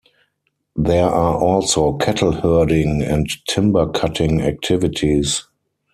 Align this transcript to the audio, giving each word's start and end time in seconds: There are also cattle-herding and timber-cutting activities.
There 0.77 1.05
are 1.05 1.37
also 1.37 1.93
cattle-herding 1.93 3.03
and 3.03 3.29
timber-cutting 3.47 4.41
activities. 4.41 5.43